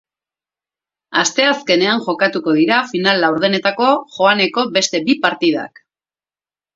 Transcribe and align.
Asteazkenean 1.23 1.99
jokatuko 2.07 2.55
dira 2.59 2.79
final-laurdenetako 2.93 3.91
joaneko 4.15 4.65
beste 4.79 5.03
bi 5.11 5.17
partidak. 5.27 5.83